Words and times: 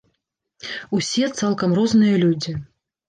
Усе 0.99 1.25
цалкам 1.41 1.77
розныя 1.81 2.15
людзі. 2.25 2.57